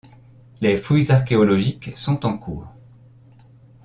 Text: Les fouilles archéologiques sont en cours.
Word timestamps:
Les 0.61 0.77
fouilles 0.77 1.11
archéologiques 1.11 1.95
sont 1.95 2.25
en 2.25 2.35
cours. 2.35 2.73